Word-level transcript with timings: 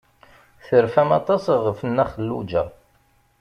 Terfam 0.65 1.09
aṭas 1.19 1.43
ɣef 1.65 1.79
Nna 1.89 2.05
Xelluǧa. 2.11 2.63